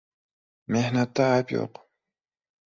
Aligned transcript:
•Mehnatda 0.75 1.27
ayb 1.35 1.55
yo‘q. 1.57 1.83